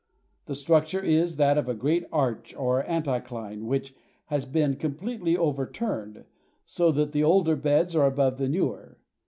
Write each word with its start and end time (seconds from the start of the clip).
The 0.47 0.55
structure 0.55 1.03
is 1.03 1.35
that 1.35 1.59
of 1.59 1.69
a 1.69 1.75
great 1.75 2.05
arch 2.11 2.55
or 2.55 2.83
anticline 2.85 3.65
which 3.65 3.93
has 4.29 4.45
been 4.45 4.77
completely 4.77 5.37
overturned, 5.37 6.25
so 6.65 6.91
that 6.93 7.11
the 7.11 7.23
older 7.23 7.55
beds 7.55 7.95
are 7.95 8.07
above 8.07 8.39
the 8.39 8.49
newer. 8.49 8.97